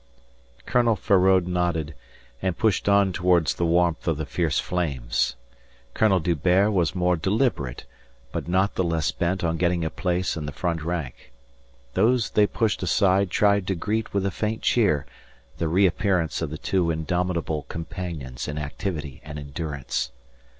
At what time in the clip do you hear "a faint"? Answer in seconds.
14.25-14.63